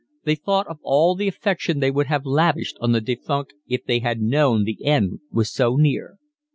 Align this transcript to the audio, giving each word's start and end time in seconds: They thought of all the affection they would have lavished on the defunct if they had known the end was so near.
They 0.23 0.33
thought 0.33 0.65
of 0.65 0.79
all 0.81 1.13
the 1.13 1.27
affection 1.27 1.79
they 1.79 1.91
would 1.91 2.07
have 2.07 2.25
lavished 2.25 2.75
on 2.81 2.91
the 2.91 3.01
defunct 3.01 3.53
if 3.67 3.85
they 3.85 3.99
had 3.99 4.19
known 4.19 4.63
the 4.63 4.83
end 4.83 5.19
was 5.31 5.51
so 5.51 5.75
near. 5.75 6.17